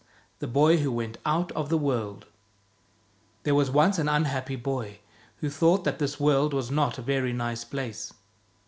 [0.39, 2.27] The Boy Who Went Out of the World T
[3.45, 4.97] HERE was once an unhappy boy,
[5.41, 8.11] who thought that this world was not a very nice place.